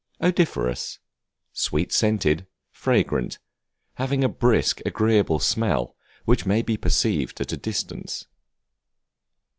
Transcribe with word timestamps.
Odoriferous, 0.19 0.97
sweet 1.53 1.91
scented, 1.93 2.47
fragrant; 2.71 3.37
having 3.97 4.23
a 4.23 4.29
brisk, 4.29 4.81
agreeable 4.83 5.37
smell 5.37 5.95
which 6.25 6.43
may 6.43 6.63
be 6.63 6.75
perceived 6.75 7.39
at 7.39 7.53
a 7.53 7.55
distance. 7.57 8.25